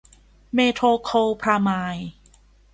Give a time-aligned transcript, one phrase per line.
[0.53, 2.09] เมโทโคลพราไมด์